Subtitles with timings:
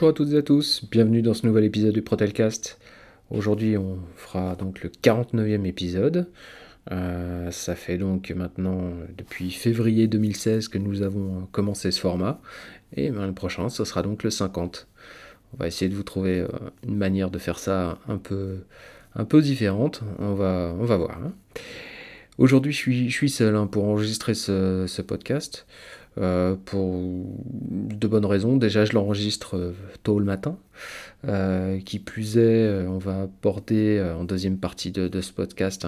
[0.00, 2.78] Bonjour à toutes et à tous, bienvenue dans ce nouvel épisode du Protelcast.
[3.28, 6.30] Aujourd'hui on fera donc le 49e épisode.
[6.90, 12.40] Euh, ça fait donc maintenant depuis février 2016 que nous avons commencé ce format.
[12.96, 14.88] Et ben, le prochain ce sera donc le 50.
[15.52, 16.48] On va essayer de vous trouver euh,
[16.88, 18.60] une manière de faire ça un peu,
[19.14, 20.00] un peu différente.
[20.18, 21.18] On va, on va voir.
[21.22, 21.34] Hein.
[22.38, 25.66] Aujourd'hui je suis, seul hein, pour enregistrer ce podcast.
[26.18, 27.00] Euh, pour
[27.70, 28.56] de bonnes raisons.
[28.56, 30.58] Déjà, je l'enregistre euh, tôt le matin.
[31.28, 35.86] Euh, qui plus est, on va aborder en deuxième partie de, ce podcast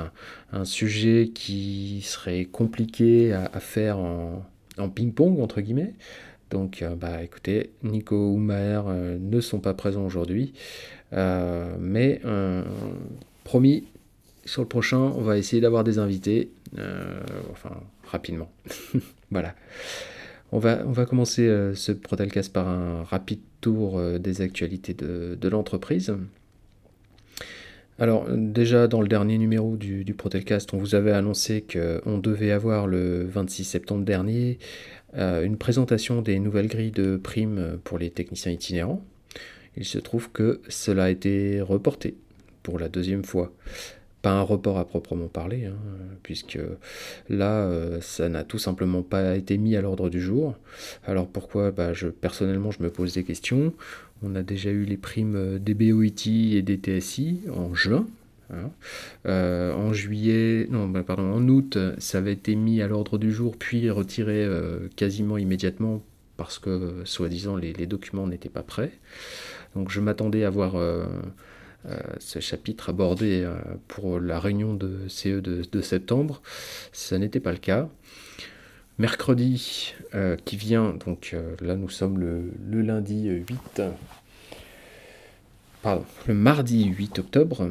[0.53, 5.95] un, sujet qui serait compliqué à, faire en, ping-pong, entre guillemets.
[6.51, 8.83] Donc, bah, écoutez, Nico ou Maher
[9.19, 10.53] ne sont pas présents aujourd'hui.
[11.13, 12.21] mais,
[13.45, 13.85] promis,
[14.45, 16.51] sur le prochain, on va essayer d'avoir des invités.
[17.51, 18.51] enfin, rapidement.
[19.31, 19.55] voilà.
[20.55, 26.15] On va, commencer euh, ce Protalcast par un rapide tour euh, des actualités de, l'entreprise.
[27.99, 32.51] Alors déjà dans le dernier numéro du, du Protelcast, on vous avait annoncé qu'on devait
[32.51, 34.59] avoir le 26 septembre dernier
[35.17, 39.03] euh, une présentation des nouvelles grilles de primes pour les techniciens itinérants.
[39.79, 42.15] Il se trouve que cela a été reporté
[42.63, 43.53] pour la deuxième fois
[44.23, 45.77] pas un report à proprement parler, hein,
[46.23, 46.59] puisque
[47.29, 50.55] là, euh, ça n'a tout simplement pas été mis à l'ordre du jour.
[51.05, 51.71] Alors pourquoi?
[51.71, 53.75] Bah, je, Personnellement, je me pose des questions.
[54.23, 58.07] On a déjà eu les primes des BOIT et des TSI en juin.
[58.53, 58.71] Hein.
[59.27, 63.33] Euh, en juillet, non, bah, pardon, en août, ça avait été mis à l'ordre du
[63.33, 66.03] jour, puis retiré euh, quasiment immédiatement
[66.37, 68.93] parce que, soi-disant, les, documents n'étaient pas prêts.
[69.75, 71.07] Donc je m'attendais à voir euh,
[72.19, 73.57] ce chapitre abordé euh,
[73.89, 76.43] pour la réunion de CE de, septembre.
[76.93, 77.89] Ça n'était pas le cas.
[78.99, 83.83] Mercredi euh, qui vient, donc là nous sommes le, lundi 8,
[85.83, 87.71] pardon, le mardi 8 octobre.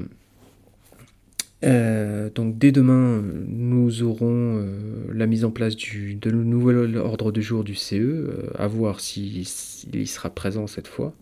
[1.61, 4.67] donc dès demain, nous aurons
[5.13, 9.45] la mise en place du, de nouvel ordre du jour du CE, à voir s'il
[9.45, 11.13] sera présent cette fois.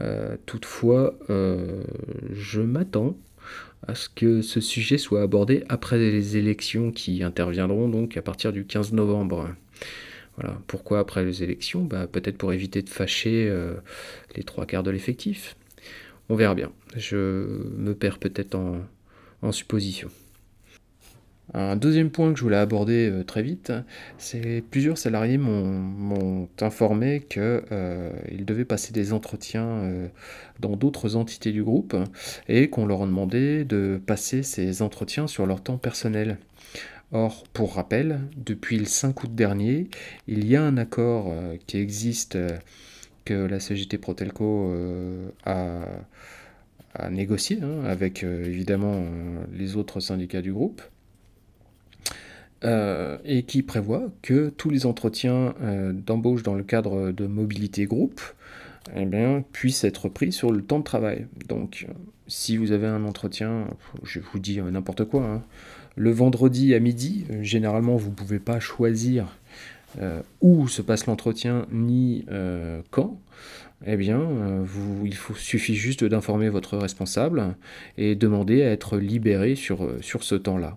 [0.00, 1.82] Euh, toutefois, euh,
[2.32, 3.16] je m'attends
[3.86, 8.52] à ce que ce sujet soit abordé après les élections qui interviendront donc à partir
[8.52, 9.48] du 15 novembre.
[10.36, 10.58] Voilà.
[10.66, 11.84] Pourquoi après les élections?
[11.84, 13.74] Bah, Peut-être pour éviter de fâcher euh,
[14.36, 15.56] les trois quarts de l'effectif.
[16.28, 16.72] On verra bien.
[16.96, 17.16] Je
[17.76, 18.78] me perds peut-être en,
[19.42, 20.08] en supposition.
[21.52, 23.72] Un deuxième point que je voulais aborder euh, très vite,
[24.18, 30.08] c'est plusieurs salariés m'ont informé qu'ils euh, devaient passer des entretiens euh,
[30.60, 31.96] dans d'autres entités du groupe
[32.48, 36.38] et qu'on leur a demandé de passer ces entretiens sur leur temps personnel.
[37.12, 39.88] Or, pour rappel, depuis le 5 août dernier,
[40.28, 41.34] il y a un accord
[41.66, 42.38] qui existe
[43.24, 44.72] que la CGT Protelco
[45.44, 45.80] a,
[47.10, 49.04] négocié hein, avec évidemment
[49.52, 50.82] les autres syndicats du groupe
[52.62, 57.86] euh, et qui prévoit que tous les entretiens euh, d'embauche dans le cadre de mobilité
[57.86, 58.20] groupe
[58.94, 59.06] eh
[59.52, 61.26] puissent être pris sur le temps de travail.
[61.48, 61.86] Donc,
[62.26, 63.66] si vous avez un entretien,
[64.02, 65.42] je vous dis n'importe quoi, hein,
[65.96, 69.38] le vendredi à midi, généralement vous ne pouvez pas choisir
[69.98, 72.26] euh, où se passe l'entretien ni
[72.90, 73.18] quand.
[73.86, 74.20] Eh bien,
[75.02, 77.54] il suffit juste d'informer votre responsable
[77.96, 80.76] et demander à être libéré sur ce temps-là.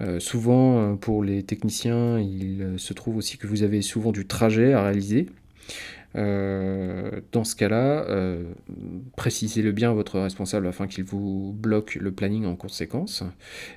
[0.00, 4.12] Euh, souvent, euh, pour les techniciens, il euh, se trouve aussi que vous avez souvent
[4.12, 5.26] du trajet à réaliser.
[6.14, 8.04] dans ce cas-là,
[9.16, 13.22] précisez-le bien à votre responsable afin qu'il vous bloque le planning en conséquence.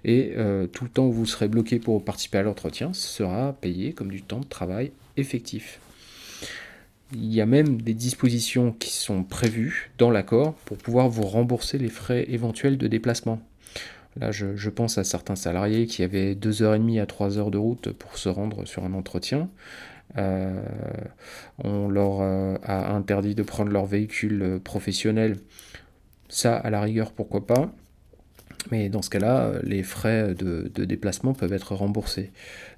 [0.04, 0.34] Et
[0.72, 4.24] tout le temps où vous serez bloqué pour participer à l'entretien sera payé comme du
[4.24, 5.80] temps de travail effectif.
[7.14, 11.78] Il y a même des dispositions qui sont prévues dans l'accord pour pouvoir vous rembourser
[11.78, 13.40] les frais éventuels de déplacement.
[14.20, 18.18] Là, je, pense à certains salariés qui avaient 2h30 à 3 heures de route pour
[18.18, 19.50] se rendre sur un entretien.
[20.18, 20.62] Euh,
[21.64, 25.38] on leur euh, a interdit de prendre leur véhicule professionnel.
[26.30, 27.72] Ça, à la rigueur, pourquoi pas.
[28.72, 32.32] Mais dans ce cas-là, les frais de, déplacement peuvent être remboursés.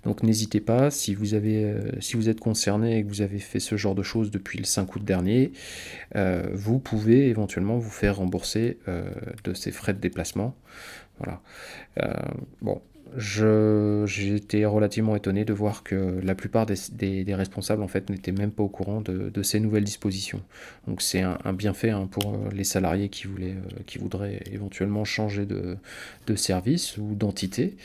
[0.04, 3.39] Donc n'hésitez pas, si vous, avez, euh, si vous êtes concerné et que vous avez
[3.39, 5.51] fait ce genre de choses depuis le 5 août dernier,
[6.54, 8.77] vous pouvez éventuellement vous faire rembourser
[9.44, 10.56] de ces frais de déplacement.
[11.19, 11.42] Voilà.
[12.01, 12.13] Euh,
[12.62, 12.81] bon,
[13.16, 18.52] j'ai été relativement étonné de voir que la plupart des, responsables en fait n'étaient même
[18.52, 20.42] pas au courant de, ces nouvelles dispositions.
[20.88, 25.46] Donc c'est un, bienfait hein, pour les salariés qui, voulaient, euh, qui voudraient éventuellement changer
[25.46, 25.78] de,
[26.36, 27.78] service ou d'entité.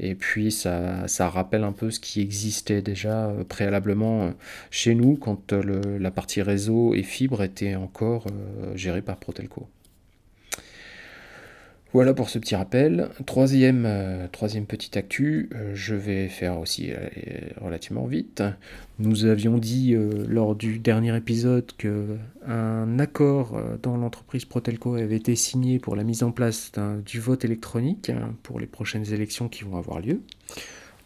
[0.00, 4.30] Et puis ça, rappelle un peu ce qui existait déjà euh, préalablement euh,
[4.70, 8.26] chez nous quand la partie réseau et fibre était encore
[8.74, 9.68] gérée par Protelco.
[11.94, 13.08] Voilà pour ce petit rappel.
[13.24, 16.96] Troisième, euh, troisième actu, euh, je vais faire aussi euh,
[17.60, 18.42] relativement vite.
[18.98, 19.96] Nous avions dit
[20.28, 26.02] lors du dernier épisode que un accord dans l'entreprise Protelco avait été signé pour la
[26.02, 26.72] mise en place
[27.06, 30.20] du vote électronique hein, pour les prochaines élections qui vont avoir lieu.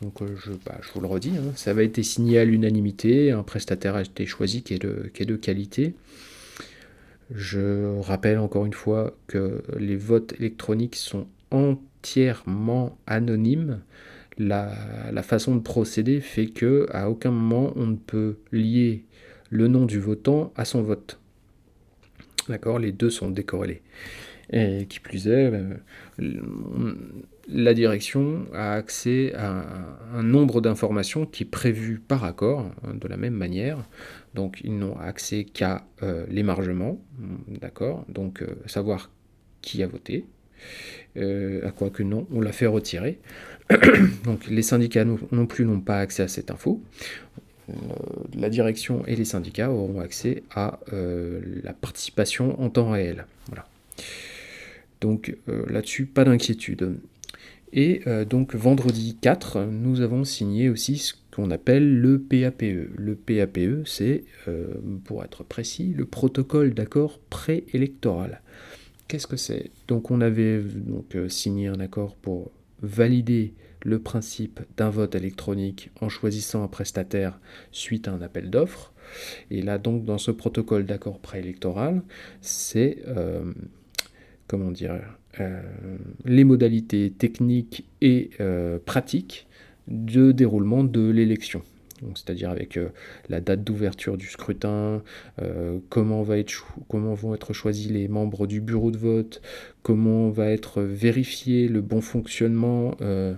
[0.02, 3.43] Donc je, bah, je vous le redis, hein, ça avait été signé à l'unanimité, un
[3.43, 5.94] prestataire a été choisi qui est de qualité.
[7.30, 13.80] Je rappelle encore une fois que les votes électroniques sont entièrement anonymes.
[14.38, 14.72] La,
[15.22, 19.04] façon de procéder fait que à aucun moment on ne peut lier
[19.50, 21.19] le nom du votant à son vote.
[22.48, 23.82] D'accord Les deux sont décorrélés.
[24.50, 25.75] Et qui plus est, euh,
[27.48, 29.64] la direction a accès à
[30.14, 33.78] un nombre d'informations qui est prévu par accord, hein, de la même manière.
[34.34, 37.00] Donc ils n'ont accès qu'à euh, l'émargement,
[37.48, 39.10] d'accord Donc euh, savoir
[39.62, 40.26] qui a voté,
[41.16, 43.18] euh, à quoi que non, on l'a fait retirer.
[44.24, 46.82] Donc les syndicats non, plus n'ont pas accès à cette info.
[48.34, 53.26] la direction et les syndicats auront accès à la participation en temps réel.
[53.48, 53.66] Voilà.
[55.00, 56.98] Donc là-dessus, pas d'inquiétude.
[57.72, 62.88] Et donc vendredi 4, nous avons signé aussi ce qu'on appelle le PAPE.
[62.96, 64.74] Le PAPE, c'est, euh,
[65.04, 68.42] pour être précis, le protocole d'accord préélectoral.
[69.06, 69.70] Qu'est-ce que c'est?
[69.86, 72.50] Donc on avait donc, euh, signé un accord pour
[72.82, 73.54] valider
[73.84, 77.38] le principe d'un vote électronique en choisissant un prestataire
[77.70, 78.92] suite à un appel d'offres.
[79.52, 82.02] Et là donc dans ce protocole d'accord préélectoral,
[82.40, 83.52] c'est euh,
[84.48, 85.00] comment dire
[86.25, 88.31] les modalités techniques et
[88.85, 89.46] pratiques
[89.88, 91.62] de déroulement de l'élection.
[92.14, 92.88] C'est-à-dire avec euh,
[93.29, 95.02] la date d'ouverture du scrutin,
[95.43, 99.43] euh, comment, vont être choisis les membres du bureau de vote,
[99.82, 103.35] comment va être vérifié le bon fonctionnement euh,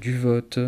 [0.00, 0.58] du vote,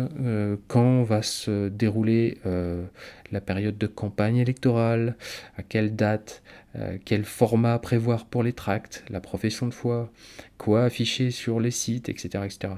[0.69, 5.17] quand va se dérouler la période de campagne électorale,
[5.57, 6.41] à quelle date,
[6.75, 10.11] euh, quel format prévoir pour les tracts, la profession de foi,
[10.57, 12.43] quoi afficher sur les sites, etc.
[12.45, 12.73] etc.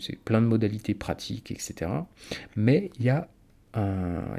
[0.00, 1.90] C'est plein de modalités pratiques, etc.
[2.56, 3.28] Mais il y a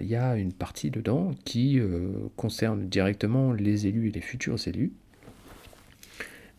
[0.01, 4.92] y a une partie dedans qui euh, concerne directement les élus et les futurs élus,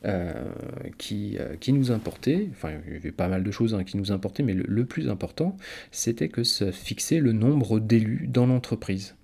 [0.07, 0.33] euh,
[0.97, 4.13] qui, qui, nous importait, enfin il y avait pas mal de choses hein, qui nous
[4.13, 5.59] importaient, mais le plus important,
[5.91, 9.15] c'était que ça fixait le nombre d'élus dans l'entreprise.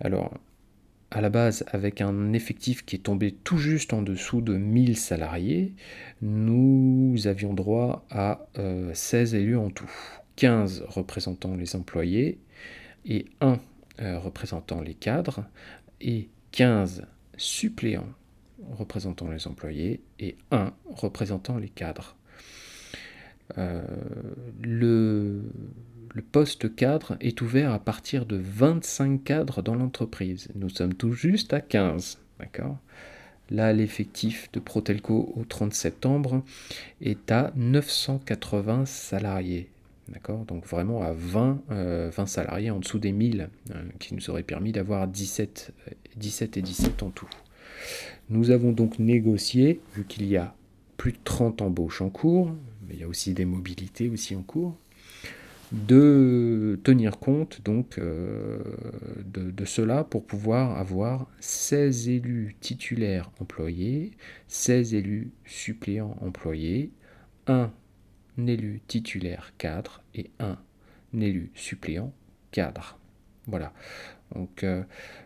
[0.00, 0.38] Alors,
[1.10, 4.96] à la base, avec un effectif qui est tombé tout juste en dessous de 1000
[4.96, 5.74] salariés,
[6.20, 8.46] nous avions droit à
[8.92, 9.90] 16 euh, élus en tout.
[10.36, 12.38] 15 représentant les employés
[13.06, 13.58] et 1
[14.00, 15.44] euh, représentant les cadres
[16.00, 18.08] et 15 suppléants
[18.72, 22.16] représentant les employés et 1 représentant les cadres.
[23.58, 23.84] Euh,
[24.60, 25.42] le
[26.16, 30.48] le poste cadre est ouvert à partir de 25 cadres dans l'entreprise.
[30.54, 32.18] Nous sommes tout juste à 15.
[32.38, 32.78] D'accord?
[33.50, 36.42] Là, l'effectif de Protelco au 30 septembre
[37.02, 39.68] est à 980 salariés.
[40.08, 40.46] D'accord?
[40.46, 44.42] Donc vraiment à 20, 20, euh, salariés en dessous des 1000, euh, qui nous aurait
[44.42, 45.74] permis d'avoir 17,
[46.16, 47.28] 17 et 17 en tout.
[48.30, 50.54] Nous avons donc négocié, vu qu'il y a
[50.96, 52.54] plus de 30 embauches en cours,
[52.88, 54.78] mais il y a aussi des mobilités aussi en cours,
[55.72, 58.58] de tenir compte donc euh,
[59.24, 64.12] de, cela pour pouvoir avoir 16 élus titulaires employés,
[64.48, 66.92] 16 élus suppléants employés,
[67.46, 67.72] un
[68.38, 70.58] élu titulaire cadre et un
[71.12, 72.12] élu suppléant
[72.52, 72.98] cadre.
[73.46, 73.72] Voilà.
[74.34, 74.82] Donc euh,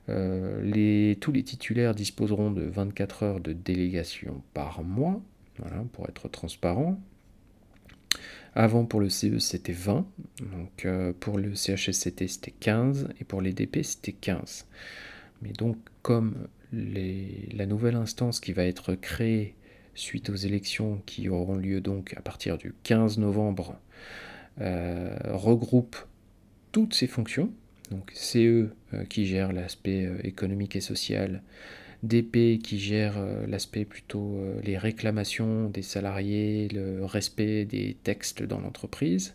[0.09, 5.20] euh, tous les titulaires disposeront de 24 heures de délégation par mois,
[5.59, 7.00] voilà, pour être transparent.
[8.54, 10.07] Avant, pour le CE, c'était 20.
[10.52, 13.09] Donc, euh, pour le CHSCT, c'était 15.
[13.21, 14.66] Et pour les DP, c'était 15.
[15.42, 19.54] Mais donc, comme la nouvelle instance qui va être créée
[19.95, 23.76] suite aux élections qui auront lieu donc à partir du 15 novembre,
[24.61, 25.97] euh, regroupe
[26.73, 27.52] toutes ces fonctions.
[27.90, 28.38] Donc, CE
[28.95, 31.42] euh, qui gère l'aspect économique et social,
[32.02, 39.35] DP qui gère l'aspect plutôt les réclamations des salariés, le respect des textes dans l'entreprise.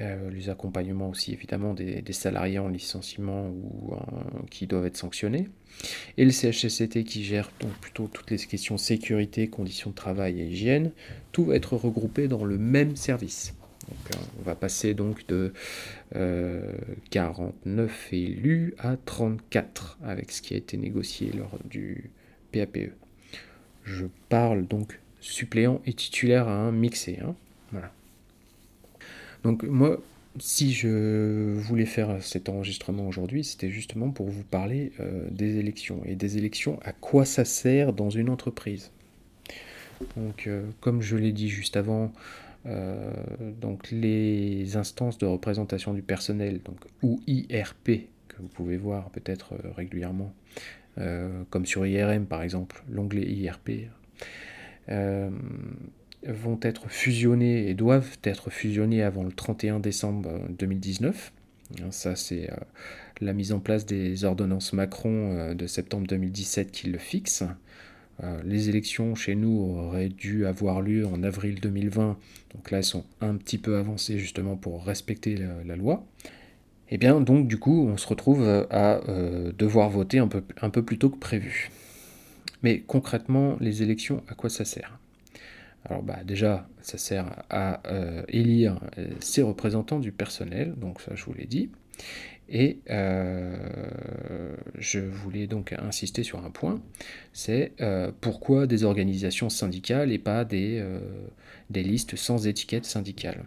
[0.00, 3.94] Euh, les accompagnements aussi évidemment des, salariés en licenciement ou
[4.50, 5.48] qui doivent être sanctionnés,
[6.16, 10.46] et le CHSCT qui gère donc plutôt toutes les questions sécurité, conditions de travail et
[10.46, 10.90] hygiène,
[11.30, 13.54] tout va être regroupé dans le même service.
[13.90, 15.52] Euh, on va passer donc de
[17.10, 22.10] 49 euh, élus à 34 avec ce qui a été négocié lors du
[22.52, 22.92] PAPE.
[23.84, 27.18] Je parle donc suppléant et titulaire à un mixé.
[27.22, 27.34] Hein.
[29.42, 30.00] Donc moi,
[30.38, 36.00] si je voulais faire cet enregistrement aujourd'hui, c'était justement pour vous parler euh, des élections.
[36.06, 38.90] Et des élections, à quoi ça sert dans une entreprise?
[40.16, 40.48] Donc,
[40.80, 42.12] comme je l'ai dit juste avant,
[42.66, 43.12] euh,
[43.60, 49.54] donc les instances de représentation du personnel, donc, ou IRP, que vous pouvez voir peut-être
[49.76, 50.34] régulièrement,
[51.50, 53.88] comme sur IRM par exemple, l'onglet IRP,
[54.88, 61.32] vont être fusionnés et doivent être fusionnés avant le 31 décembre 2019.
[61.80, 62.56] Hein, ça, c'est euh,
[63.20, 67.44] la mise en place des ordonnances Macron euh, de septembre 2017 qui le fixe.
[68.22, 72.16] Euh, les élections chez nous auraient dû avoir lieu en avril 2020,
[72.54, 76.06] donc là elles sont un petit peu avancées justement pour respecter la, loi.
[76.90, 79.00] Et eh bien donc du coup on se retrouve à
[79.56, 81.70] devoir voter un peu, plus tôt que prévu.
[82.62, 84.98] Mais concrètement, les élections, à quoi ça sert?
[85.84, 91.12] Alors bah, déjà, ça sert à euh, élire euh, ses représentants du personnel, donc ça
[91.14, 91.70] je vous l'ai dit.
[92.48, 96.82] Et euh, je voulais donc insister sur un point,
[97.32, 97.72] c'est
[98.20, 100.84] pourquoi des organisations syndicales et pas des,
[101.70, 103.46] des listes sans étiquette syndicale.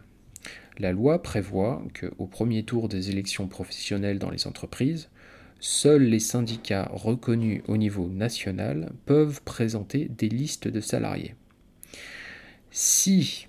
[0.79, 5.09] La loi prévoit qu'au premier tour des élections professionnelles dans les entreprises,
[5.59, 11.35] seuls les syndicats reconnus au niveau national peuvent présenter des listes de salariés.
[12.69, 13.46] Si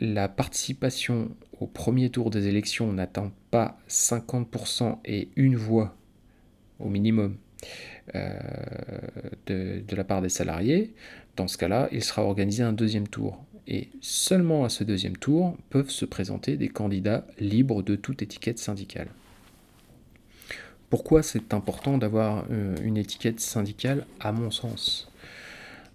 [0.00, 1.30] la participation
[1.60, 5.96] au premier tour des élections n'atteint pas 50% et une voix
[6.80, 7.36] au minimum
[8.14, 8.38] euh,
[9.46, 10.92] de, la part des salariés,
[11.36, 13.44] dans ce cas-là, il sera organisé un deuxième tour.
[13.68, 18.58] Et seulement à ce deuxième tour peuvent se présenter des candidats libres de toute étiquette
[18.58, 19.08] syndicale.
[20.90, 25.10] Pourquoi c'est important d'avoir euh, une étiquette syndicale À mon sens,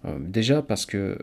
[0.06, 1.18] euh, déjà parce que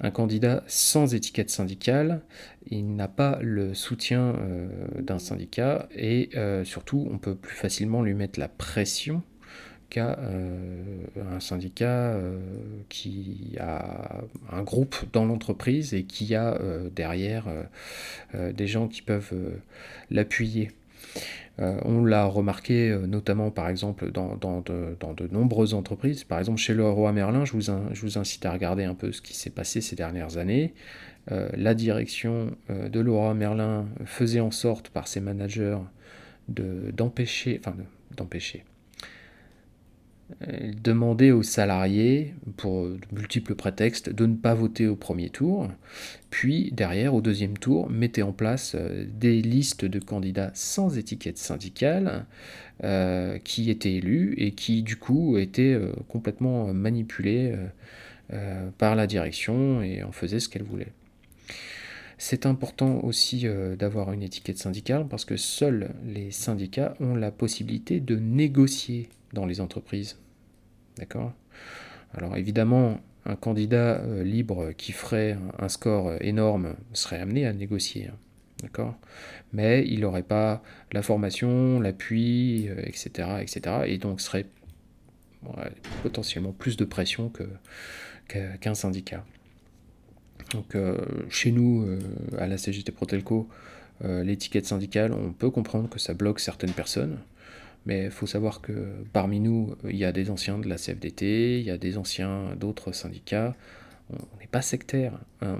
[0.00, 2.22] un candidat sans étiquette syndicale,
[2.70, 4.68] il n'a pas le soutien euh,
[5.00, 6.30] d'un syndicat et
[6.64, 9.22] surtout on peut plus facilement lui mettre la pression
[9.90, 10.18] qu'à
[11.32, 12.20] un syndicat
[12.90, 14.20] qui a
[14.52, 16.58] un groupe dans l'entreprise et qui a
[16.94, 17.46] derrière
[18.34, 19.32] des gens qui peuvent
[20.10, 20.72] l'appuyer.
[21.60, 26.24] Euh, on l'a remarqué euh, notamment par exemple dans, de, nombreuses entreprises.
[26.24, 29.50] Par exemple chez Leroy Merlin, je vous, incite à regarder un peu ce qui s'est
[29.50, 30.74] passé ces dernières années.
[31.32, 35.78] Euh, la direction de Leroy Merlin faisait en sorte par ses managers
[36.48, 37.60] d'empêcher,
[40.82, 45.68] demander aux salariés, pour de multiples prétextes, de ne pas voter au premier tour,
[46.30, 51.38] puis derrière, au deuxième tour, mettez en place euh, des listes de candidats sans étiquette
[51.38, 52.26] syndicale
[52.84, 57.54] euh, qui étaient élus et qui du coup étaient complètement manipulés
[58.76, 60.92] par la direction et en faisaient ce qu'elle voulait.
[62.18, 63.46] C'est important aussi
[63.78, 69.46] d'avoir une étiquette syndicale parce que seuls les syndicats ont la possibilité de négocier dans
[69.46, 70.18] les entreprises.
[70.96, 71.32] D'accord?
[72.14, 78.08] Alors évidemment, un candidat euh, libre qui ferait un score énorme serait amené à négocier.
[78.08, 78.16] Hein.
[78.62, 78.96] D'accord?
[79.52, 83.60] Mais il n'aurait pas la formation, l'appui, etc., euh, etc.
[83.86, 84.46] Et donc serait
[86.02, 87.32] potentiellement plus de pression
[88.26, 89.24] qu'un syndicat.
[90.52, 90.98] Donc euh,
[91.30, 91.86] chez nous,
[92.38, 93.48] à la CGT Protelco,
[94.02, 97.18] l'étiquette syndicale, on peut comprendre que ça bloque certaines personnes.
[97.86, 98.72] Mais il faut savoir que
[99.12, 102.54] parmi nous, il y a des anciens de la CFDT, il y a des anciens
[102.56, 103.54] d'autres syndicats.
[104.10, 105.12] On n'est pas sectaire.
[105.42, 105.56] Hein.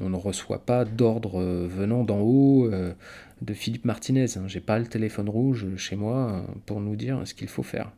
[0.00, 2.92] On, ne reçoit pas d'ordre venant d'en haut euh,
[3.40, 4.36] de Philippe Martinez.
[4.36, 4.44] Hein.
[4.46, 7.92] J'ai pas le téléphone rouge chez moi euh, pour nous dire ce qu'il faut faire.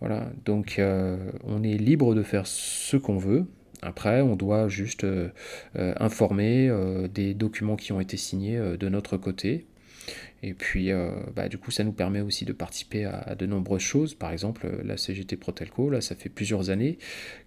[0.00, 3.46] Voilà, donc euh, on est libre de faire ce qu'on veut.
[3.80, 5.04] Après, on doit juste
[5.74, 6.70] informer
[7.12, 9.66] des documents qui ont été signés de notre côté
[10.42, 13.82] et puis, euh, bah, du coup, ça nous permet aussi de participer à, de nombreuses
[13.82, 14.14] choses.
[14.14, 16.98] Par exemple, la CGT Protelco, là, ça fait plusieurs années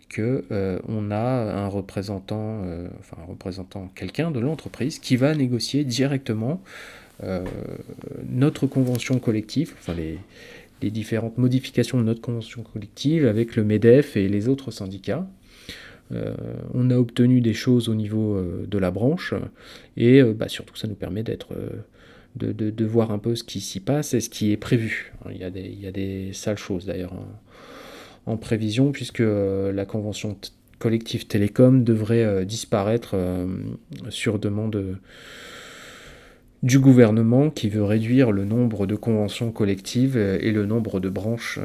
[0.07, 5.35] que euh, on a un représentant, euh, enfin un représentant, quelqu'un de l'entreprise qui va
[5.35, 6.61] négocier directement
[8.27, 10.19] notre convention collective, enfin les,
[10.81, 15.25] les différentes modifications de notre convention collective avec le MEDEF et les autres syndicats.
[16.11, 19.33] on a obtenu des choses au niveau de la branche
[19.95, 21.55] et bah, surtout ça nous permet d'être
[22.35, 25.13] de, voir un peu ce qui s'y passe et ce qui est prévu.
[25.31, 27.13] Il y a des, il y a des sales choses d'ailleurs
[28.25, 30.37] en, prévision, puisque euh, la convention
[30.79, 33.45] collective télécom devrait euh, disparaître euh,
[34.09, 34.97] sur demande
[36.63, 41.59] du gouvernement qui veut réduire le nombre de conventions collectives et le nombre de branches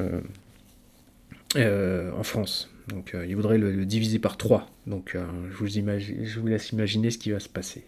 [1.57, 2.69] en France.
[2.89, 4.69] Donc il voudrait le, diviser par trois.
[4.87, 7.85] Donc je, vous je vous laisse imaginer ce qui va se passer.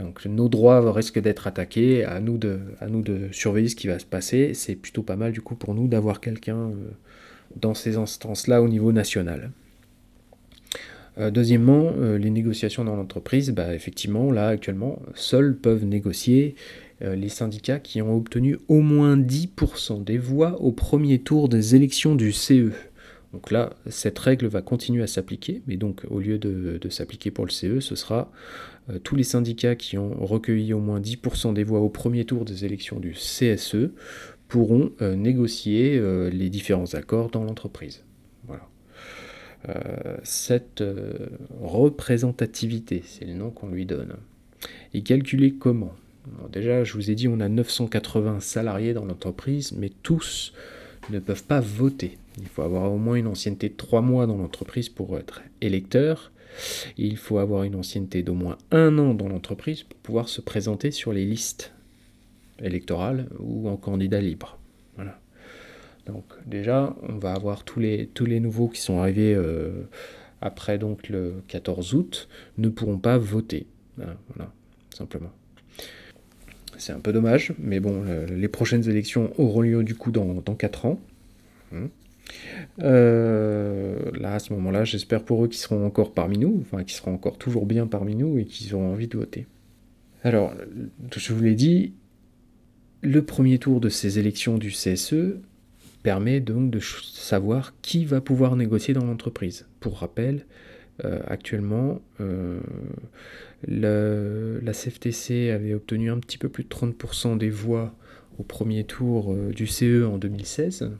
[0.00, 3.86] Donc nos droits risquent d'être attaqués, à nous, de, à nous de surveiller ce qui
[3.86, 4.54] va se passer.
[4.54, 6.74] C'est plutôt pas mal du coup pour nous d'avoir quelqu'un euh,
[7.56, 9.50] dans ces instances-là au niveau national.
[11.18, 16.54] Euh, deuxièmement, euh, les négociations dans l'entreprise, bah, effectivement, là actuellement, seuls peuvent négocier
[17.02, 22.14] les syndicats qui ont obtenu au moins 10% des voix au premier tour des élections
[22.14, 22.72] du CE.
[23.32, 27.44] Donc là, cette règle va continuer à s'appliquer, mais donc au lieu de, s'appliquer pour
[27.44, 28.32] le CE, ce sera
[28.88, 32.44] euh, tous les syndicats qui ont recueilli au moins 10% des voix au premier tour
[32.44, 33.90] des élections du CSE
[34.48, 38.02] pourront euh, négocier euh, les différents accords dans l'entreprise.
[38.46, 38.66] Voilà.
[40.24, 40.82] cette
[41.60, 44.16] représentativité, c'est le nom qu'on lui donne,
[44.92, 45.94] est calculée comment?
[46.50, 50.52] Déjà, je vous ai dit, on a 980 salariés dans l'entreprise, mais tous
[51.10, 52.18] ne peuvent pas voter.
[52.38, 56.32] Il faut avoir au moins une ancienneté de 3 mois dans l'entreprise pour être électeur.
[56.96, 60.90] il faut avoir une ancienneté d'au moins un an dans l'entreprise pour pouvoir se présenter
[60.90, 61.72] sur les listes
[62.62, 64.58] électorales ou en candidat libre.
[64.96, 65.18] Voilà.
[66.06, 69.88] Donc déjà, on va avoir tous les, tous les nouveaux qui sont arrivés euh,
[70.40, 73.66] après donc le 14 août ne pourront pas voter.
[73.96, 74.52] Voilà,
[74.94, 75.30] simplement.
[76.78, 80.54] C'est un peu dommage, mais bon, les prochaines élections auront lieu du coup dans, dans
[80.54, 81.00] 4 ans.
[81.70, 81.88] Hmm.
[82.82, 86.96] Euh, là, à ce moment-là, j'espère pour eux qu'ils seront encore parmi nous, enfin qu'ils
[86.96, 89.46] seront encore toujours bien parmi nous et qu'ils auront envie de voter.
[90.22, 90.52] Alors,
[91.16, 91.94] je vous l'ai dit,
[93.02, 95.36] le premier tour de ces élections du CSE
[96.02, 99.66] permet donc de savoir qui va pouvoir négocier dans l'entreprise.
[99.80, 100.46] Pour rappel,
[101.04, 102.60] euh, actuellement, euh,
[103.66, 107.94] la CFTC avait obtenu un petit peu plus de 30% des voix
[108.38, 110.90] au premier tour du CE en 2016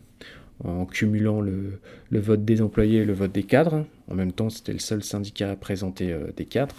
[0.64, 3.86] en cumulant le, vote des employés et le vote des cadres.
[4.08, 6.76] En même temps, c'était le seul syndicat à présenter euh, des cadres.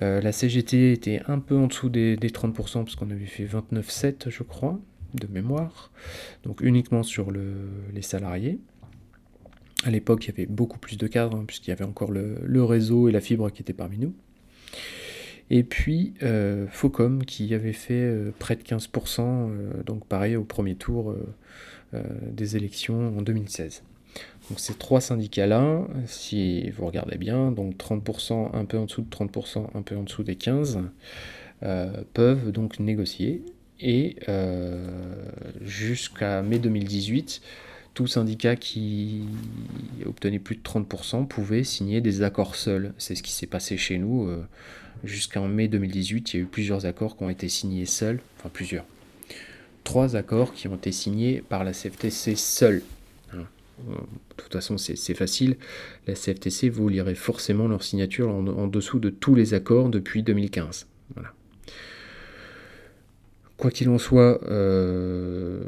[0.00, 4.30] Euh, la CGT était un peu en dessous des, 30%, parce qu'on avait fait 29,7,
[4.30, 4.78] je crois,
[5.14, 5.90] de mémoire.
[6.44, 8.58] Donc uniquement sur les salariés.
[9.84, 12.64] À l'époque, il y avait beaucoup plus de cadres, hein, puisqu'il y avait encore le,
[12.64, 14.14] réseau et la fibre qui étaient parmi nous.
[15.50, 21.14] Et puis euh, Focom qui avait fait près de 15%, donc pareil au premier tour
[21.92, 23.82] des élections en 2016.
[24.48, 29.10] Donc ces trois syndicats-là, si vous regardez bien, donc 30%, un peu en dessous de
[29.10, 30.80] 30%, un peu en dessous des 15,
[31.62, 33.42] euh, peuvent donc négocier.
[33.80, 34.90] Et euh,
[35.62, 37.40] jusqu'à mai 2018,
[37.94, 39.24] tout syndicat qui
[40.06, 42.92] obtenait plus de 30% pouvait signer des accords seuls.
[42.98, 44.30] C'est ce qui s'est passé chez nous.
[45.04, 48.50] Jusqu'en mai 2018, il y a eu plusieurs accords qui ont été signés seuls, enfin
[48.52, 48.84] plusieurs,
[49.84, 52.82] trois accords qui ont été signés par la CFTC seule.
[53.32, 53.44] Hein.
[53.88, 53.94] De
[54.36, 55.56] toute façon, c'est facile.
[56.06, 60.86] La CFTC, vous lirez forcément leur signature en, dessous de tous les accords depuis 2015.
[61.14, 61.32] Voilà.
[63.56, 65.62] Quoi qu'il en soit, euh,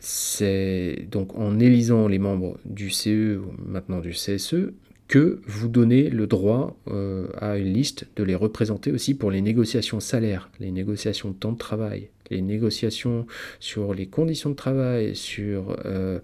[0.00, 4.72] c'est donc en élisant les membres du CE, maintenant du CSE,
[5.08, 9.40] que vous donnez le droit euh, à une liste de les représenter aussi pour les
[9.40, 13.26] négociations salaires, les négociations de temps de travail, les négociations
[13.60, 16.18] sur les conditions de travail, sur euh,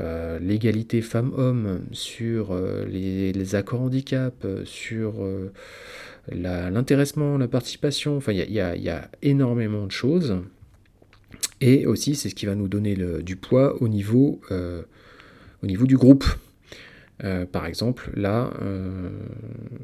[0.00, 5.14] euh, l'égalité femmes-hommes, sur les, accords handicap, sur
[6.30, 10.36] l'intéressement, la, participation, enfin il y, a, énormément de choses.
[11.60, 15.86] Et aussi c'est ce qui va nous donner le, du poids au niveau, au niveau
[15.86, 16.24] du groupe.
[17.24, 19.10] Euh, par exemple, là, euh,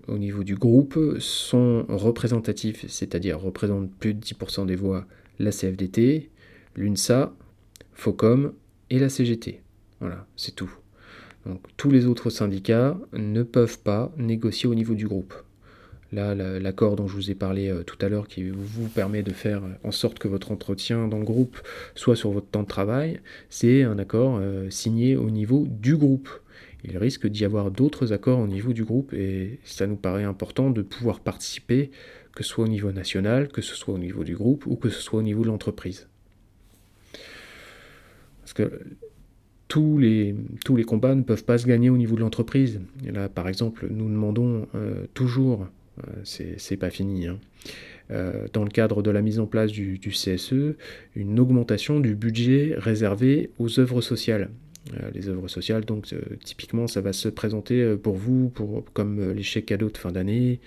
[0.06, 5.06] au niveau du groupe, sont représentatifs, c'est-à-dire représentent plus de 10% des voix,
[5.42, 6.30] la CFDT,
[6.76, 7.34] l'UNSA,
[7.92, 8.52] FOCOM
[8.90, 9.60] et la CGT.
[10.00, 10.72] Voilà, c'est tout.
[11.46, 15.34] Donc tous les autres syndicats ne peuvent pas négocier au niveau du groupe.
[16.12, 19.32] Là, l'accord dont je vous ai parlé euh, tout à l'heure, qui vous permet de
[19.32, 21.58] faire en sorte que votre entretien dans le groupe
[21.94, 26.28] soit sur votre temps de travail, c'est un accord signé au niveau du groupe
[26.84, 30.70] il risque d'y avoir d'autres accords au niveau du groupe et ça nous paraît important
[30.70, 31.90] de pouvoir participer,
[32.34, 34.88] que ce soit au niveau national, que ce soit au niveau du groupe ou que
[34.88, 36.08] ce soit au niveau de l'entreprise.
[38.40, 38.80] Parce que
[39.68, 42.80] tous les, tous les combats ne peuvent pas se gagner au niveau de l'entreprise.
[43.10, 44.68] Là, par exemple, nous demandons
[45.14, 45.66] toujours,
[46.24, 47.38] c'est pas fini, hein,
[48.52, 50.76] dans le cadre de la mise en place du, du, CSE,
[51.16, 54.50] une augmentation du budget réservé aux œuvres sociales.
[55.14, 56.14] les œuvres sociales, donc
[56.44, 60.60] typiquement, ça va se présenter pour vous pour, comme les chèques cadeaux de fin d'année,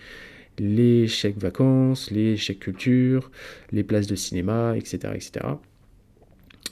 [0.60, 3.32] les chèques vacances, les chèques culture,
[3.72, 5.46] les places de cinéma, etc., etc.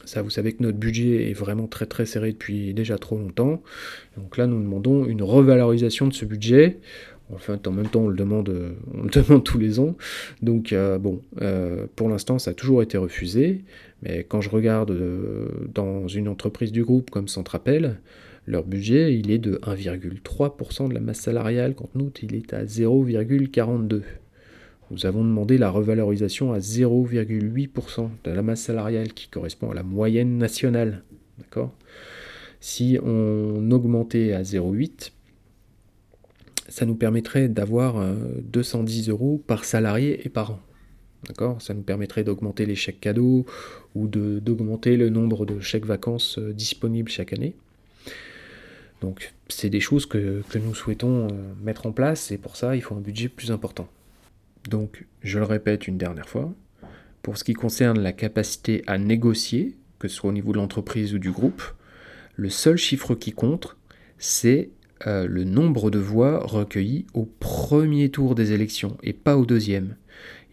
[0.06, 3.62] Ça, vous savez que notre budget est vraiment très très serré depuis déjà trop longtemps.
[4.18, 6.80] Donc là, nous demandons une revalorisation de ce budget.
[7.34, 8.54] Enfin, en même temps, on le demande,
[8.94, 9.96] on le demande tous les ans.
[10.42, 13.64] Donc, euh, bon, euh, pour l'instant, ça a toujours été refusé.
[14.02, 18.00] Mais quand je regarde euh, dans une entreprise du groupe comme Centrapel,
[18.46, 22.66] leur budget, il est de 1,3% de la masse salariale, quand nous, il est à
[22.66, 24.02] 0,42%.
[24.92, 29.82] Nous avons demandé la revalorisation à 0,8% de la masse salariale, qui correspond à la
[29.82, 31.04] moyenne nationale.
[31.40, 31.74] D'accord?
[32.60, 35.12] Si on augmentait à 0,8%,
[36.70, 37.96] ça nous permettrait d'avoir
[38.44, 40.60] 210 euh, euros par salarié et par an.
[41.28, 41.62] D'accord?
[41.62, 43.46] Ça nous permettrait d'augmenter les chèques cadeaux
[43.96, 47.56] ou d'augmenter le nombre de chèques vacances euh, disponibles chaque année.
[49.04, 52.82] Donc c'est des choses que, nous souhaitons euh, mettre en place et pour ça il
[52.82, 53.90] faut un budget plus important.
[54.70, 56.54] Donc je le répète une dernière fois,
[57.22, 61.14] pour ce qui concerne la capacité à négocier, que ce soit au niveau de l'entreprise
[61.14, 61.62] ou du groupe,
[62.38, 63.76] le seul chiffre qui compte,
[64.20, 64.70] c'est
[65.06, 69.98] euh, le nombre de voix recueillies au premier tour des élections et pas au deuxième.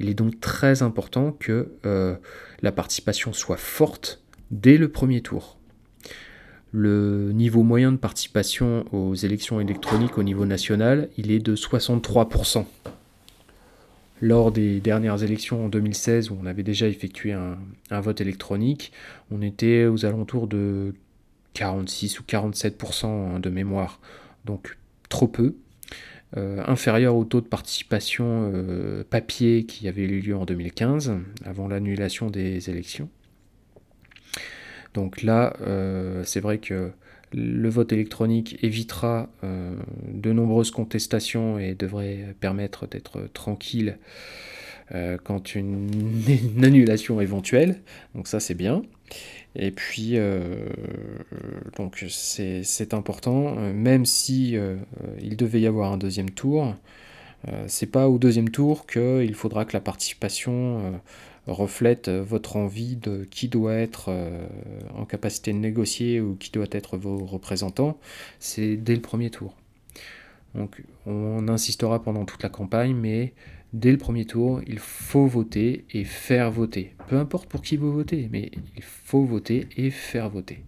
[0.00, 2.16] Il est donc très important que euh,
[2.62, 5.59] la participation soit forte dès le premier tour.
[6.72, 12.64] Le niveau moyen de participation aux élections électroniques au niveau national, il est de 63%.
[14.22, 17.56] Lors des dernières élections en 2016, où on avait déjà effectué un,
[18.00, 18.92] vote électronique,
[19.30, 20.94] on était aux alentours de
[21.54, 23.98] 46 ou 47% hein, de mémoire.
[24.44, 24.76] Donc
[25.08, 25.56] trop peu.
[26.36, 31.66] Euh, inférieur au taux de participation euh, papier qui avait eu lieu en 2015, avant
[31.66, 33.08] l'annulation des élections.
[34.94, 36.90] Donc là, euh, c'est vrai que
[37.32, 39.74] le vote électronique évitera euh,
[40.08, 43.98] de nombreuses contestations et devrait permettre d'être tranquille
[44.92, 45.88] euh, quand une,
[46.56, 47.80] une, annulation éventuelle.
[48.14, 48.82] Donc ça, c'est bien.
[49.56, 50.16] Et puis,
[51.76, 54.56] donc c'est important, même si
[55.20, 56.76] il devait y avoir un deuxième tour.
[57.66, 61.00] c'est pas au deuxième tour qu'il faudra que la participation
[61.52, 64.46] reflète euh, votre envie de qui doit être euh,
[64.94, 67.98] en capacité de négocier ou qui doit être vos représentants,
[68.38, 69.54] c'est dès le premier tour.
[70.54, 73.34] Donc on insistera pendant toute la campagne, mais
[73.72, 76.94] dès le premier tour, il faut voter et faire voter.
[77.08, 80.64] Peu importe pour qui vous votez, mais il faut voter et faire voter.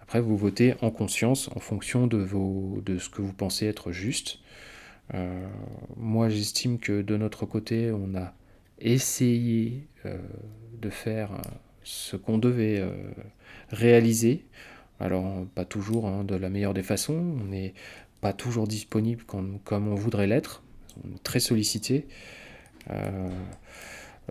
[0.00, 3.92] Après, vous votez en conscience en fonction de, vos, de ce que vous pensez être
[3.92, 4.40] juste.
[5.14, 5.46] Euh,
[5.96, 8.34] moi, j'estime que de notre côté, on a
[8.80, 10.18] essayer euh,
[10.80, 11.40] de faire euh,
[11.84, 12.90] ce qu'on devait euh,
[13.70, 14.44] réaliser.
[15.00, 17.74] Alors, pas toujours hein, de la meilleure des façons, on n'est
[18.20, 20.62] pas toujours disponible comme, on voudrait l'être,
[21.04, 22.06] on est très sollicité.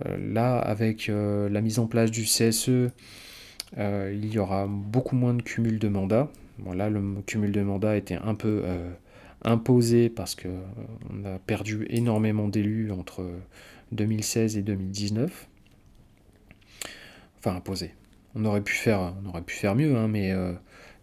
[0.07, 2.89] là, avec la mise en place du CSE,
[3.77, 6.31] il y aura beaucoup moins de cumul de mandats.
[6.59, 8.63] Bon, là, le cumul de mandats était un peu
[9.43, 13.25] imposé parce qu'on a perdu énormément d'élus entre
[13.91, 15.47] 2016 et 2019.
[17.39, 17.93] Enfin, imposé.
[18.35, 19.13] On aurait pu faire,
[19.75, 20.53] mieux, hein, mais euh,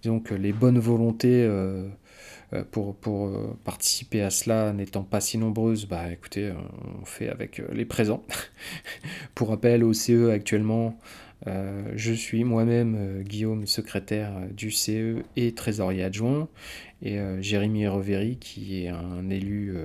[0.03, 1.88] disons que les bonnes volontés euh,
[2.55, 2.96] euh, pour,
[3.64, 6.53] participer à cela n'étant pas si nombreuses, bah écoutez,
[7.01, 8.24] on fait avec les présents.
[9.35, 10.98] pour rappel, au CE actuellement,
[11.46, 16.48] je suis moi-même Guillaume, secrétaire du CE et trésorier adjoint,
[17.03, 19.77] et Jérémy Reveri, qui est un élu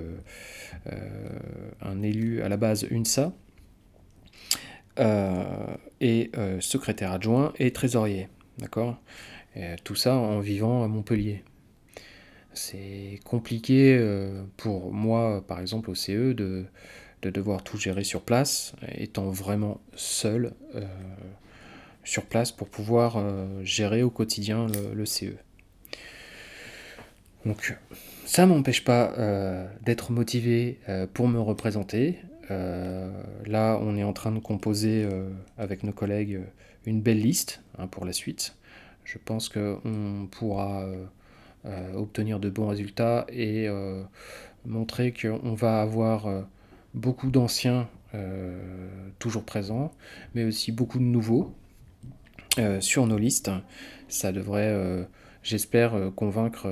[1.84, 3.32] un élu à la base UNSA,
[4.98, 8.28] euh, et euh, secrétaire adjoint et trésorier.
[8.58, 8.98] D'accord?
[9.84, 11.44] Tout ça en vivant à Montpellier.
[12.54, 13.96] C'est compliqué
[14.56, 16.64] pour moi, par exemple, au CE, de,
[17.22, 20.54] de, devoir tout gérer sur place, étant vraiment seul
[22.02, 23.22] sur place pour pouvoir
[23.62, 25.36] gérer au quotidien le CE.
[27.46, 27.76] Donc,
[28.24, 32.18] ça m'empêche pas euh, d'être motivé euh, pour me représenter.
[32.50, 33.10] Euh,
[33.46, 35.06] là, on est en train de composer
[35.58, 36.40] avec nos collègues
[36.86, 38.56] une belle liste hein, pour la suite.
[39.04, 40.86] Je pense qu'on pourra
[41.94, 43.68] obtenir de bons résultats et
[44.66, 46.26] montrer qu'on va avoir
[46.94, 47.88] beaucoup d'anciens
[49.18, 49.92] toujours présents,
[50.34, 51.54] mais aussi beaucoup de nouveaux.
[52.80, 53.50] sur nos listes.
[54.08, 55.06] Ça devrait,
[55.44, 56.66] j'espère, convaincre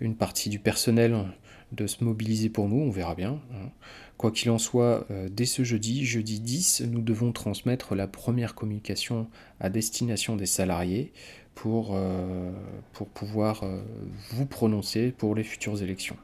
[0.00, 1.26] une partie du personnel
[1.72, 3.40] de se mobiliser pour nous, on verra bien.
[3.54, 3.70] Hein.
[4.18, 8.54] Quoi qu'il en soit, euh, dès ce jeudi, jeudi 10, nous devons transmettre la première
[8.54, 9.28] communication
[9.58, 11.12] à destination des salariés
[11.54, 12.52] pour, euh,
[12.92, 13.82] pour pouvoir euh,
[14.30, 16.16] vous prononcer pour les futures élections.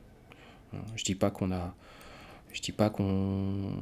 [0.74, 1.74] Hein, je dis pas qu'on a
[2.58, 3.72] je dis pas qu'on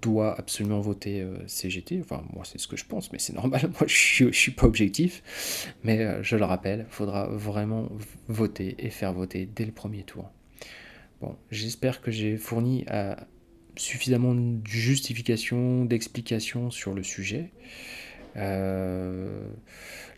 [0.00, 3.88] doit absolument voter CGT, enfin moi c'est ce que je pense, mais c'est normal, moi
[3.88, 7.88] je ne suis pas objectif, mais je le rappelle, il faudra vraiment
[8.28, 10.30] voter et faire voter dès le premier tour.
[11.20, 13.26] Bon, j'espère que j'ai fourni à
[13.76, 17.50] suffisamment de justification, d'explication sur le sujet.
[18.36, 19.46] Euh,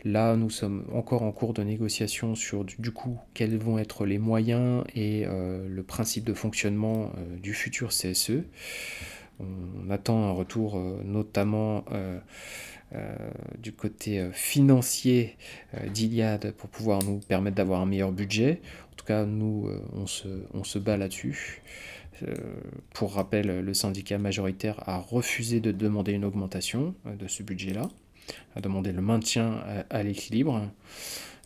[0.03, 4.17] là, nous sommes encore en cours de négociation sur du, coup quels vont être les
[4.17, 8.43] moyens et euh, le principe de fonctionnement euh, du futur CSE.
[9.39, 11.83] On, attend un retour notamment
[13.59, 15.35] du côté financier
[15.93, 18.61] d'Iliade pour pouvoir nous permettre d'avoir un meilleur budget.
[18.93, 21.61] En tout cas, nous, on, se, bat là-dessus.
[22.93, 27.89] Pour rappel, le syndicat majoritaire a refusé de demander une augmentation de ce budget-là,
[28.55, 30.69] a demandé le maintien à, l'équilibre,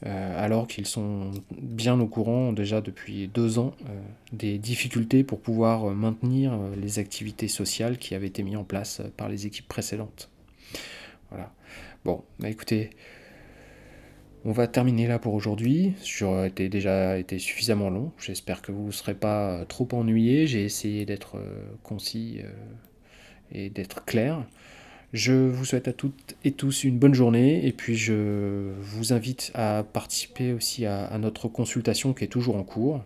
[0.06, 3.74] euh, alors qu'ils sont bien au courant déjà depuis deux ans
[4.32, 9.30] des difficultés pour pouvoir maintenir les activités sociales qui avaient été mises en place par
[9.30, 10.30] les équipes précédentes.
[11.30, 11.52] Voilà.
[12.06, 12.92] Bon, bah écoutez,
[14.46, 15.94] on va terminer là pour aujourd'hui.
[16.06, 18.14] J'aurais déjà été suffisamment long.
[18.18, 20.48] J'espère que vous ne serez pas euh, trop ennuyés.
[20.48, 22.50] J'ai essayé d'être euh, concis euh,
[23.52, 24.46] et d'être clair.
[25.12, 29.50] Je vous souhaite à toutes et tous une bonne journée et puis je vous invite
[29.56, 33.04] à participer aussi à, notre consultation qui est toujours en cours.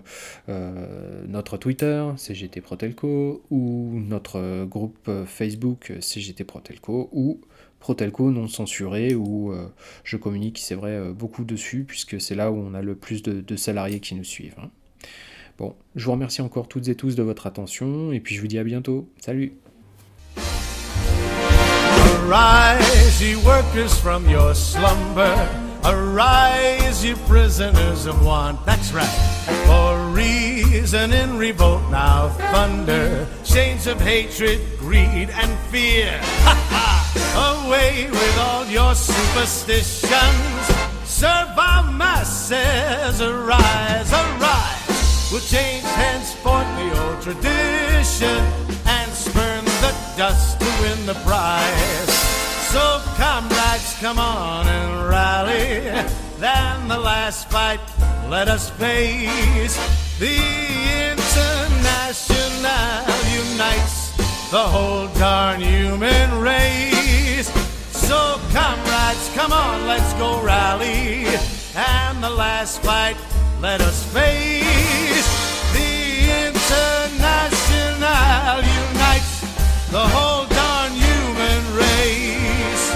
[0.48, 7.40] euh, notre Twitter CGT Protelco ou notre groupe Facebook CGT Protelco ou
[7.78, 9.68] Protelco non censuré où euh,
[10.02, 13.56] je communique, c'est vrai, beaucoup dessus puisque c'est là où on a le plus de,
[13.56, 14.58] salariés qui nous suivent.
[14.58, 14.70] Hein.
[15.56, 18.48] Bon, je vous remercie encore toutes et tous de votre attention et puis je vous
[18.48, 19.08] dis à bientôt.
[19.18, 19.54] Salut
[22.24, 25.36] Arise, ye workers, from your slumber.
[25.84, 28.64] Arise, ye prisoners of want.
[28.64, 29.18] That's right.
[29.66, 33.28] For reason in revolt now thunder.
[33.44, 36.18] Chains of hatred, greed, and fear.
[36.48, 37.66] Ha ha!
[37.66, 40.64] Away with all your superstitions.
[41.04, 43.20] Serve our masses.
[43.20, 45.30] Arise, arise.
[45.30, 48.73] We'll change henceforth the old tradition
[50.16, 52.12] dust to win the prize.
[52.70, 55.90] So, comrades, come on and rally.
[56.38, 57.80] Then the last fight,
[58.28, 59.76] let us face.
[60.18, 60.36] The
[61.12, 62.14] International
[63.42, 64.04] unites
[64.50, 67.50] the whole darn human race.
[67.90, 71.26] So, comrades, come on, let's go rally.
[71.74, 73.16] And the last fight,
[73.60, 75.26] let us face.
[75.72, 77.03] The International
[79.94, 82.86] the whole darn human race.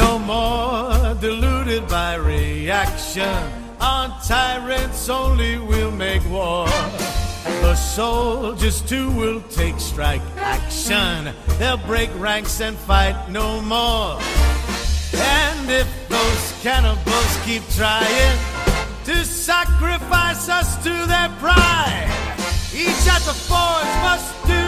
[0.00, 3.38] No more deluded by reaction.
[3.82, 6.66] On tyrants only will make war.
[7.44, 11.34] The soldiers too will take strike action.
[11.58, 14.18] They'll break ranks and fight no more.
[15.16, 18.38] And if those cannibals keep trying
[19.04, 22.08] to sacrifice us to their pride,
[22.72, 24.67] each at the forge must do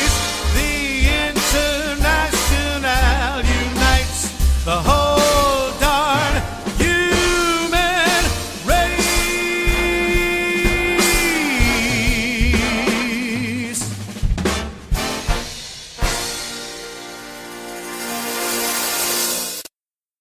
[4.63, 5.00] The whole